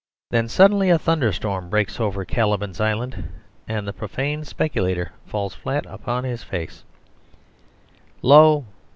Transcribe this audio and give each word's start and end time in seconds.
Then 0.31 0.47
suddenly 0.47 0.89
a 0.89 0.97
thunderstorm 0.97 1.69
breaks 1.69 1.99
over 1.99 2.25
Caliban's 2.25 2.81
island, 2.81 3.29
and 3.67 3.87
the 3.87 3.93
profane 3.93 4.43
speculator 4.43 5.11
falls 5.27 5.53
flat 5.53 5.85
upon 5.85 6.23
his 6.23 6.41
face 6.41 6.83
"Lo! 8.23 8.65